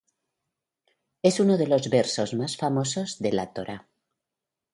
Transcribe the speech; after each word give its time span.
Es 1.21 1.39
uno 1.39 1.59
de 1.59 1.67
los 1.67 1.87
versos 1.91 2.33
más 2.33 2.57
famosos 2.57 3.19
de 3.19 3.33
la 3.33 3.53
Torá. 3.53 3.87